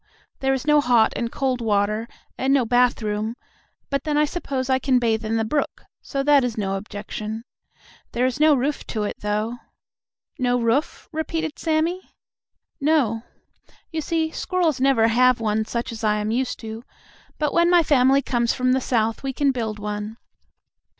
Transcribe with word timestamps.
There 0.39 0.51
is 0.55 0.65
no 0.65 0.81
hot 0.81 1.13
and 1.15 1.31
cold 1.31 1.61
water 1.61 2.07
and 2.35 2.51
no 2.51 2.65
bathroom, 2.65 3.35
but 3.91 4.03
then 4.03 4.17
I 4.17 4.25
suppose 4.25 4.67
I 4.67 4.79
can 4.79 4.97
bathe 4.97 5.23
in 5.23 5.37
the 5.37 5.45
brook, 5.45 5.83
so 6.01 6.23
that 6.23 6.43
is 6.43 6.57
no 6.57 6.75
objection. 6.75 7.43
There 8.11 8.25
is 8.25 8.39
no 8.39 8.55
roof 8.55 8.83
to 8.87 9.03
it, 9.03 9.17
though." 9.19 9.59
"No 10.39 10.59
roof?" 10.59 11.07
repeated 11.11 11.59
Sammie. 11.59 12.15
"No. 12.79 13.21
You 13.91 14.01
see, 14.01 14.31
squirrels 14.31 14.81
never 14.81 15.07
have 15.07 15.39
one 15.39 15.65
such 15.65 15.91
as 15.91 16.03
I 16.03 16.15
am 16.17 16.31
used 16.31 16.59
to, 16.61 16.83
but 17.37 17.53
when 17.53 17.69
my 17.69 17.83
family 17.83 18.23
comes 18.23 18.55
from 18.55 18.71
the 18.71 18.81
South 18.81 19.21
we 19.21 19.33
can 19.33 19.51
build 19.51 19.77
one. 19.77 20.17